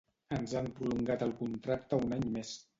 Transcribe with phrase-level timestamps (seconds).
[0.37, 2.59] Ens han prolongat el contracte un any més